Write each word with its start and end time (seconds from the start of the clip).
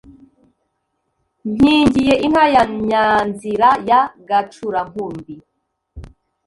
Nkingiye 1.53 2.13
inka 2.25 2.45
ya 2.55 2.63
Nyanzira 2.87 3.69
ya 3.89 4.01
Gacurankumbi 4.27 5.35